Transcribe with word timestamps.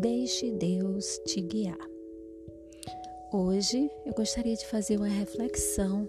Deixe 0.00 0.50
Deus 0.52 1.20
te 1.26 1.42
guiar. 1.42 1.76
Hoje 3.30 3.90
eu 4.06 4.14
gostaria 4.14 4.56
de 4.56 4.66
fazer 4.66 4.96
uma 4.96 5.06
reflexão 5.06 6.08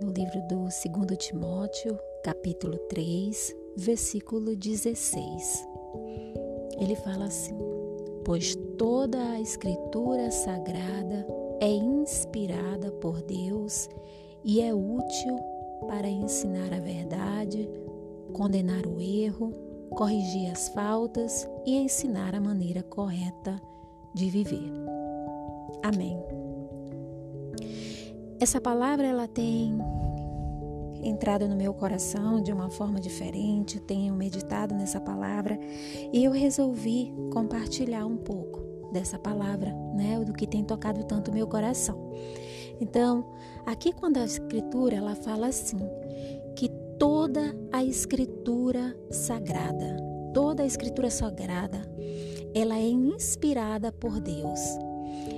no 0.00 0.12
livro 0.12 0.40
do 0.42 0.54
2 0.60 0.72
Timóteo, 1.18 1.98
capítulo 2.22 2.78
3, 2.90 3.56
versículo 3.76 4.54
16. 4.54 5.66
Ele 6.80 6.94
fala 6.94 7.24
assim: 7.24 7.58
Pois 8.24 8.54
toda 8.76 9.32
a 9.32 9.40
Escritura 9.40 10.30
sagrada 10.30 11.26
é 11.60 11.68
inspirada 11.68 12.92
por 12.92 13.20
Deus 13.20 13.88
e 14.44 14.60
é 14.60 14.72
útil 14.72 15.36
para 15.88 16.08
ensinar 16.08 16.72
a 16.72 16.78
verdade, 16.78 17.68
condenar 18.32 18.86
o 18.86 19.00
erro, 19.00 19.67
corrigir 19.90 20.50
as 20.50 20.68
faltas 20.68 21.48
e 21.66 21.76
ensinar 21.76 22.34
a 22.34 22.40
maneira 22.40 22.82
correta 22.82 23.60
de 24.14 24.30
viver. 24.30 24.70
Amém. 25.82 26.18
Essa 28.40 28.60
palavra 28.60 29.06
ela 29.06 29.26
tem 29.26 29.76
entrado 31.02 31.48
no 31.48 31.56
meu 31.56 31.72
coração 31.74 32.40
de 32.40 32.52
uma 32.52 32.70
forma 32.70 33.00
diferente, 33.00 33.80
tenho 33.80 34.14
meditado 34.14 34.74
nessa 34.74 35.00
palavra 35.00 35.58
e 36.12 36.24
eu 36.24 36.32
resolvi 36.32 37.12
compartilhar 37.32 38.06
um 38.06 38.16
pouco 38.16 38.60
dessa 38.92 39.18
palavra, 39.18 39.72
né, 39.94 40.18
do 40.24 40.32
que 40.32 40.46
tem 40.46 40.64
tocado 40.64 41.04
tanto 41.04 41.32
meu 41.32 41.46
coração. 41.46 42.10
Então, 42.80 43.26
aqui 43.66 43.92
quando 43.92 44.18
a 44.18 44.24
escritura 44.24 44.96
ela 44.96 45.14
fala 45.14 45.48
assim, 45.48 45.78
toda 47.28 47.54
a 47.70 47.84
escritura 47.84 48.96
sagrada, 49.10 49.98
toda 50.32 50.62
a 50.62 50.66
escritura 50.66 51.10
sagrada, 51.10 51.82
ela 52.54 52.78
é 52.78 52.88
inspirada 52.88 53.92
por 53.92 54.18
Deus. 54.18 54.58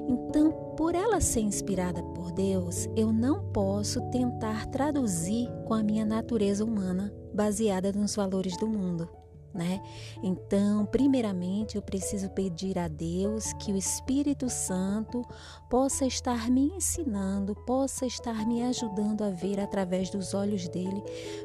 Então, 0.09 0.53
por 0.77 0.95
ela 0.95 1.21
ser 1.21 1.41
inspirada 1.41 2.01
por 2.01 2.31
Deus, 2.31 2.89
eu 2.97 3.13
não 3.13 3.51
posso 3.51 4.01
tentar 4.13 4.67
traduzir 4.67 5.49
com 5.67 5.75
a 5.75 5.83
minha 5.83 6.05
natureza 6.05 6.65
humana 6.65 7.13
baseada 7.35 7.91
nos 7.91 8.15
valores 8.15 8.57
do 8.57 8.69
mundo 8.69 9.09
né? 9.53 9.83
Então, 10.23 10.87
primeiramente, 10.87 11.77
eu 11.77 11.83
preciso 11.83 12.31
pedir 12.31 12.79
a 12.79 12.89
Deus 12.89 13.53
que 13.55 13.73
o 13.73 13.77
Espírito 13.77 14.49
Santo 14.49 15.23
possa 15.69 16.07
estar 16.07 16.51
me 16.51 16.69
ensinando, 16.69 17.55
possa 17.67 18.07
estar 18.07 18.47
me 18.47 18.63
ajudando 18.63 19.23
a 19.23 19.31
ver 19.31 19.61
através 19.61 20.11
dos 20.11 20.35
olhos 20.35 20.69
dele, 20.69 21.03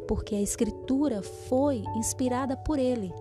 porque 0.07 0.35
a 0.35 0.41
Escritura 0.41 1.21
foi 1.21 1.83
inspirada 1.95 2.55
por 2.55 2.79
ele, 2.79 3.13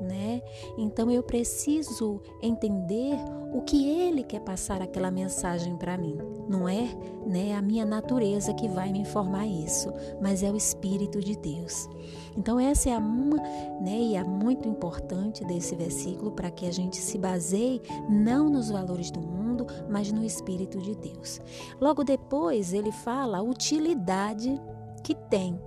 né? 0.00 0.42
Então 0.76 1.10
eu 1.10 1.22
preciso 1.22 2.20
entender 2.42 3.16
o 3.52 3.62
que 3.62 3.88
ele 3.88 4.22
quer 4.22 4.40
passar 4.40 4.82
aquela 4.82 5.10
mensagem 5.10 5.76
para 5.76 5.96
mim. 5.96 6.18
Não 6.48 6.68
é, 6.68 6.88
né, 7.26 7.54
a 7.54 7.62
minha 7.62 7.84
natureza 7.84 8.54
que 8.54 8.68
vai 8.68 8.92
me 8.92 9.00
informar 9.00 9.46
isso, 9.46 9.92
mas 10.20 10.42
é 10.42 10.50
o 10.50 10.56
espírito 10.56 11.20
de 11.20 11.36
Deus. 11.36 11.88
Então 12.36 12.60
essa 12.60 12.90
é 12.90 12.98
uma, 12.98 13.38
né, 13.80 13.98
e 13.98 14.16
é 14.16 14.22
muito 14.22 14.68
importante 14.68 15.44
desse 15.44 15.74
versículo 15.74 16.32
para 16.32 16.50
que 16.50 16.66
a 16.66 16.72
gente 16.72 16.96
se 16.96 17.18
baseie 17.18 17.80
não 18.08 18.50
nos 18.50 18.70
valores 18.70 19.10
do 19.10 19.20
mundo, 19.20 19.66
mas 19.88 20.12
no 20.12 20.24
espírito 20.24 20.78
de 20.78 20.94
Deus. 20.94 21.40
Logo 21.80 22.04
depois 22.04 22.72
ele 22.72 22.92
fala 22.92 23.38
a 23.38 23.42
utilidade 23.42 24.60
que 25.02 25.14
tem 25.14 25.58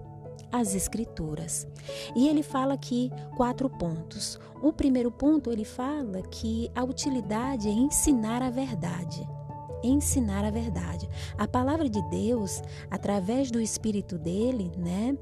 as 0.51 0.75
Escrituras. 0.75 1.67
E 2.15 2.27
ele 2.27 2.43
fala 2.43 2.73
aqui 2.73 3.11
quatro 3.35 3.69
pontos. 3.69 4.39
O 4.61 4.73
primeiro 4.73 5.11
ponto, 5.11 5.51
ele 5.51 5.65
fala 5.65 6.21
que 6.23 6.69
a 6.75 6.83
utilidade 6.83 7.67
é 7.67 7.71
ensinar 7.71 8.41
a 8.41 8.49
verdade. 8.49 9.27
Ensinar 9.83 10.43
a 10.43 10.51
verdade. 10.51 11.09
A 11.37 11.47
palavra 11.47 11.89
de 11.89 12.01
Deus, 12.09 12.61
através 12.91 13.49
do 13.49 13.61
Espírito 13.61 14.17
dele, 14.17 14.71
né? 14.77 15.17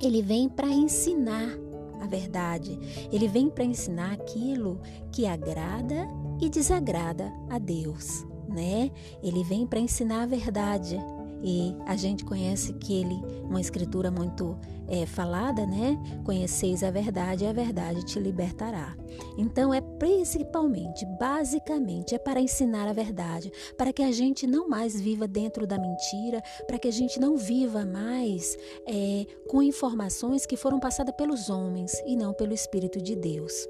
Ele 0.00 0.22
vem 0.22 0.48
para 0.48 0.68
ensinar 0.68 1.58
a 2.00 2.06
verdade. 2.06 2.78
Ele 3.12 3.28
vem 3.28 3.50
para 3.50 3.64
ensinar 3.64 4.12
aquilo 4.12 4.80
que 5.12 5.26
agrada 5.26 6.08
e 6.40 6.48
desagrada 6.48 7.30
a 7.50 7.58
Deus, 7.58 8.26
né? 8.48 8.90
Ele 9.22 9.44
vem 9.44 9.66
para 9.66 9.78
ensinar 9.78 10.22
a 10.22 10.26
verdade. 10.26 10.98
E 11.42 11.74
a 11.86 11.96
gente 11.96 12.24
conhece 12.24 12.72
que 12.74 13.00
ele, 13.00 13.20
uma 13.44 13.60
escritura 13.60 14.10
muito 14.10 14.58
é, 14.86 15.06
falada, 15.06 15.64
né? 15.66 15.98
Conheceis 16.24 16.82
a 16.82 16.90
verdade 16.90 17.44
e 17.44 17.46
a 17.46 17.52
verdade 17.52 18.04
te 18.04 18.18
libertará. 18.18 18.96
Então 19.38 19.72
é 19.72 19.80
principalmente, 19.80 21.06
basicamente, 21.18 22.14
é 22.14 22.18
para 22.18 22.40
ensinar 22.40 22.88
a 22.88 22.92
verdade, 22.92 23.50
para 23.78 23.92
que 23.92 24.02
a 24.02 24.12
gente 24.12 24.46
não 24.46 24.68
mais 24.68 25.00
viva 25.00 25.26
dentro 25.26 25.66
da 25.66 25.78
mentira, 25.78 26.42
para 26.66 26.78
que 26.78 26.88
a 26.88 26.92
gente 26.92 27.20
não 27.20 27.36
viva 27.36 27.84
mais 27.84 28.56
é, 28.86 29.26
com 29.48 29.62
informações 29.62 30.44
que 30.44 30.56
foram 30.56 30.80
passadas 30.80 31.14
pelos 31.14 31.48
homens 31.48 31.92
e 32.06 32.16
não 32.16 32.32
pelo 32.34 32.52
Espírito 32.52 33.00
de 33.00 33.14
Deus. 33.14 33.68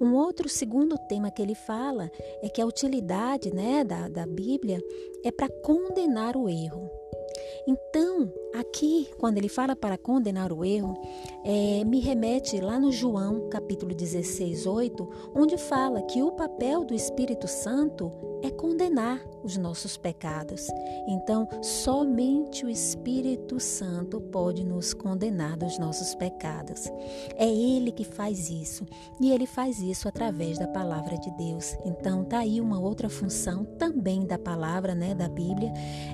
Um 0.00 0.14
outro 0.14 0.48
segundo 0.48 0.96
tema 1.08 1.30
que 1.30 1.42
ele 1.42 1.54
fala 1.54 2.10
é 2.42 2.48
que 2.48 2.60
a 2.60 2.66
utilidade 2.66 3.54
né, 3.54 3.84
da, 3.84 4.08
da 4.08 4.26
Bíblia 4.26 4.82
é 5.24 5.30
para 5.30 5.48
condenar 5.48 6.36
o 6.36 6.48
erro. 6.48 6.90
Então, 7.66 8.30
aqui, 8.54 9.08
quando 9.18 9.38
ele 9.38 9.48
fala 9.48 9.74
para 9.74 9.96
condenar 9.96 10.52
o 10.52 10.62
erro, 10.64 10.94
é, 11.42 11.82
me 11.84 11.98
remete 11.98 12.60
lá 12.60 12.78
no 12.78 12.92
João, 12.92 13.48
capítulo 13.48 13.94
16, 13.94 14.66
8, 14.66 15.32
onde 15.34 15.56
fala 15.56 16.02
que 16.02 16.22
o 16.22 16.32
papel 16.32 16.84
do 16.84 16.92
Espírito 16.92 17.48
Santo 17.48 18.12
é 18.42 18.50
condenar 18.50 19.24
os 19.42 19.56
nossos 19.56 19.96
pecados. 19.96 20.68
Então, 21.08 21.48
somente 21.62 22.66
o 22.66 22.68
Espírito 22.68 23.58
Santo 23.58 24.20
pode 24.20 24.62
nos 24.62 24.92
condenar 24.92 25.56
dos 25.56 25.78
nossos 25.78 26.14
pecados. 26.14 26.86
É 27.36 27.48
Ele 27.48 27.90
que 27.90 28.04
faz 28.04 28.50
isso 28.50 28.84
e 29.18 29.32
Ele 29.32 29.46
faz 29.46 29.78
isso 29.78 30.06
através 30.06 30.58
da 30.58 30.68
palavra 30.68 31.16
de 31.16 31.30
Deus. 31.38 31.74
Então, 31.86 32.24
tá 32.24 32.40
aí 32.40 32.60
uma 32.60 32.78
outra 32.78 33.08
função 33.08 33.64
também 33.64 34.26
da 34.26 34.38
palavra, 34.38 34.94
né, 34.94 35.14
da 35.14 35.28
Bíblia, 35.28 35.72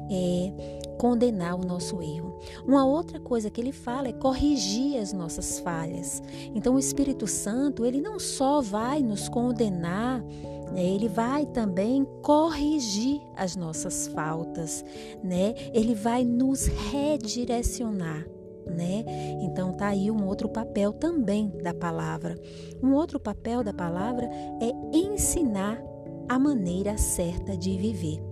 é 0.09 0.90
condenar 0.99 1.55
o 1.55 1.65
nosso 1.65 2.03
erro. 2.03 2.39
Uma 2.67 2.87
outra 2.87 3.21
coisa 3.21 3.51
que 3.51 3.61
ele 3.61 3.73
fala 3.73 4.09
é 4.09 4.13
corrigir 4.13 4.99
as 4.99 5.13
nossas 5.13 5.59
falhas. 5.61 6.23
Então, 6.55 6.75
o 6.75 6.79
Espírito 6.79 7.27
Santo, 7.27 7.85
ele 7.85 8.01
não 8.01 8.19
só 8.19 8.61
vai 8.61 9.03
nos 9.03 9.29
condenar 9.29 10.23
né? 10.71 10.85
Ele 10.85 11.09
vai 11.09 11.47
também 11.47 12.05
corrigir 12.23 13.21
as 13.37 13.57
nossas 13.57 14.07
faltas, 14.09 14.85
né? 15.23 15.55
Ele 15.73 15.95
vai 15.95 16.25
nos 16.25 16.67
redirecionar. 16.67 18.27
Né? 18.67 19.05
Então 19.41 19.73
tá 19.73 19.89
aí 19.89 20.13
um 20.13 20.25
outro 20.27 20.49
papel 20.49 20.93
também 20.93 21.51
da 21.61 21.75
palavra. 21.75 22.39
Um 22.81 22.93
outro 22.93 23.19
papel 23.19 23.65
da 23.65 23.73
palavra 23.73 24.31
é 24.61 24.97
ensinar 24.97 25.83
a 26.29 26.39
maneira 26.39 26.97
certa 26.97 27.57
de 27.57 27.77
viver. 27.77 28.30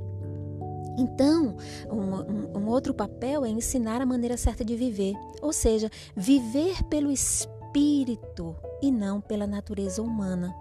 Então, 0.99 1.57
um, 1.89 2.59
um, 2.59 2.69
outro 2.69 2.93
papel 2.93 3.45
é 3.45 3.49
ensinar 3.49 4.03
a 4.03 4.07
maneira 4.07 4.37
certa 4.37 4.65
de 4.65 4.75
viver, 4.75 5.15
ou 5.41 5.53
seja, 5.53 5.89
viver 6.17 6.83
pelo 6.85 7.09
espírito 7.13 8.57
e 8.83 8.91
não 8.91 9.21
pela 9.21 9.47
natureza 9.47 10.03
humana. 10.03 10.53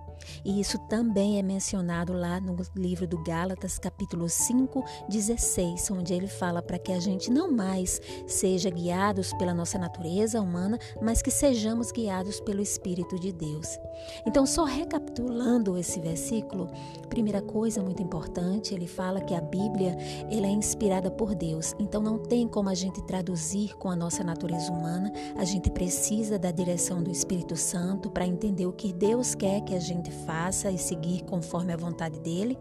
E 0.43 0.59
isso 0.59 0.77
também 0.87 1.39
é 1.39 1.41
mencionado 1.41 2.13
lá 2.13 2.39
no 2.39 2.55
livro 2.75 3.07
do 3.07 3.21
Gálatas, 3.23 3.79
capítulo 3.79 4.29
5, 4.29 4.83
16, 5.09 5.91
onde 5.91 6.13
ele 6.13 6.27
fala 6.27 6.61
para 6.61 6.79
que 6.79 6.91
a 6.91 6.99
gente 6.99 7.31
não 7.31 7.51
mais 7.51 8.01
seja 8.25 8.69
guiados 8.69 9.33
pela 9.33 9.53
nossa 9.53 9.77
natureza 9.77 10.41
humana, 10.41 10.79
mas 11.01 11.21
que 11.21 11.31
sejamos 11.31 11.91
guiados 11.91 12.39
pelo 12.39 12.61
Espírito 12.61 13.19
de 13.19 13.31
Deus. 13.31 13.79
Então, 14.25 14.45
só 14.45 14.63
recapitulando 14.63 15.77
esse 15.77 15.99
versículo, 15.99 16.69
primeira 17.09 17.41
coisa 17.41 17.81
muito 17.81 18.01
importante, 18.01 18.73
ele 18.73 18.87
fala 18.87 19.21
que 19.21 19.33
a 19.33 19.41
Bíblia 19.41 19.97
ela 20.29 20.47
é 20.47 20.51
inspirada 20.51 21.09
por 21.09 21.33
Deus. 21.33 21.73
Então, 21.79 22.01
não 22.01 22.17
tem 22.17 22.47
como 22.47 22.69
a 22.69 22.75
gente 22.75 23.01
traduzir 23.03 23.75
com 23.77 23.89
a 23.89 23.95
nossa 23.95 24.23
natureza 24.23 24.71
humana. 24.71 25.11
A 25.35 25.43
gente 25.43 25.69
precisa 25.69 26.37
da 26.37 26.51
direção 26.51 27.01
do 27.01 27.11
Espírito 27.11 27.55
Santo 27.55 28.09
para 28.09 28.27
entender 28.27 28.65
o 28.65 28.73
que 28.73 28.93
Deus 28.93 29.35
quer 29.35 29.61
que 29.61 29.75
a 29.75 29.79
gente 30.07 30.11
faça 30.25 30.71
e 30.71 30.77
seguir 30.77 31.23
conforme 31.23 31.73
a 31.73 31.77
vontade 31.77 32.19
dele. 32.19 32.57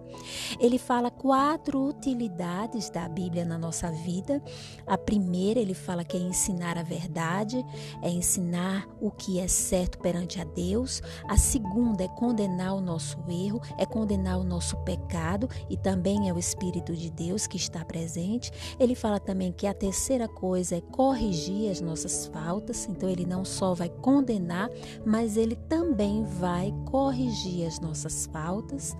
Ele 0.58 0.78
fala 0.78 1.10
quatro 1.10 1.88
utilidades 1.88 2.90
da 2.90 3.08
Bíblia 3.08 3.44
na 3.44 3.56
nossa 3.56 3.90
vida. 3.90 4.42
A 4.86 4.98
primeira, 4.98 5.60
ele 5.60 5.74
fala 5.74 6.04
que 6.04 6.16
é 6.16 6.20
ensinar 6.20 6.76
a 6.76 6.82
verdade, 6.82 7.64
é 8.02 8.10
ensinar 8.10 8.86
o 9.00 9.10
que 9.10 9.38
é 9.38 9.48
certo 9.48 9.98
perante 9.98 10.40
a 10.40 10.44
Deus. 10.44 11.02
A 11.28 11.36
segunda 11.36 12.04
é 12.04 12.08
condenar 12.08 12.74
o 12.74 12.80
nosso 12.80 13.18
erro, 13.28 13.60
é 13.78 13.86
condenar 13.86 14.38
o 14.38 14.44
nosso 14.44 14.76
pecado 14.78 15.48
e 15.70 15.76
também 15.76 16.28
é 16.28 16.32
o 16.32 16.38
Espírito 16.38 16.94
de 16.94 17.10
Deus 17.10 17.46
que 17.46 17.56
está 17.56 17.84
presente. 17.84 18.50
Ele 18.78 18.94
fala 18.94 19.20
também 19.20 19.52
que 19.52 19.66
a 19.66 19.74
terceira 19.74 20.28
coisa 20.28 20.76
é 20.76 20.80
corrigir 20.80 21.70
as 21.70 21.80
nossas 21.80 22.26
faltas. 22.26 22.88
Então, 22.88 23.08
ele 23.08 23.24
não 23.24 23.44
só 23.44 23.74
vai 23.74 23.88
condenar, 23.88 24.70
mas 25.04 25.36
ele 25.36 25.56
também 25.56 26.24
vai 26.24 26.72
corrigir 26.86 27.35
corrigir 27.36 27.66
as 27.66 27.78
nossas 27.78 28.26
faltas. 28.26 28.96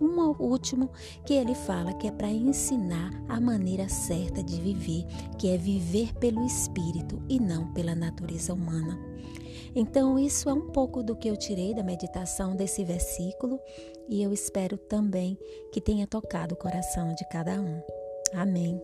Um 0.00 0.20
último 0.42 0.90
que 1.24 1.34
ele 1.34 1.54
fala 1.54 1.92
que 1.92 2.08
é 2.08 2.10
para 2.10 2.28
ensinar 2.30 3.10
a 3.28 3.40
maneira 3.40 3.88
certa 3.88 4.42
de 4.42 4.60
viver, 4.60 5.04
que 5.38 5.48
é 5.48 5.56
viver 5.56 6.12
pelo 6.14 6.44
espírito 6.44 7.22
e 7.28 7.38
não 7.38 7.72
pela 7.72 7.94
natureza 7.94 8.52
humana. 8.52 8.98
Então, 9.76 10.18
isso 10.18 10.48
é 10.48 10.52
um 10.52 10.68
pouco 10.68 11.02
do 11.02 11.16
que 11.16 11.28
eu 11.28 11.36
tirei 11.36 11.74
da 11.74 11.82
meditação 11.82 12.54
desse 12.56 12.84
versículo 12.84 13.58
e 14.08 14.22
eu 14.22 14.32
espero 14.32 14.76
também 14.76 15.38
que 15.72 15.80
tenha 15.80 16.06
tocado 16.06 16.54
o 16.54 16.58
coração 16.58 17.14
de 17.14 17.28
cada 17.28 17.60
um. 17.60 17.82
Amém. 18.32 18.80